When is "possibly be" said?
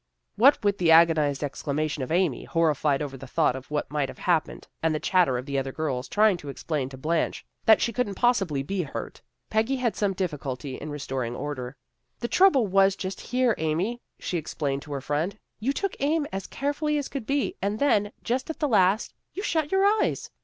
8.15-8.81